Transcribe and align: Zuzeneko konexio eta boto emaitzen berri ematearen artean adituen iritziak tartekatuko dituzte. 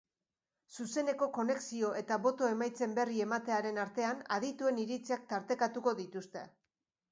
Zuzeneko 0.77 1.27
konexio 1.35 1.91
eta 1.99 2.17
boto 2.23 2.49
emaitzen 2.55 2.97
berri 3.01 3.21
ematearen 3.27 3.79
artean 3.85 4.25
adituen 4.39 4.83
iritziak 4.87 5.31
tartekatuko 5.37 5.97
dituzte. 6.05 6.47